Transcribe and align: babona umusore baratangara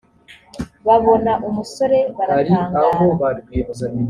babona 0.87 1.31
umusore 1.47 1.99
baratangara 2.17 2.79